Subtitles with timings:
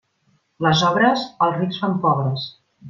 [0.67, 2.53] Les obres, als rics fan pobres.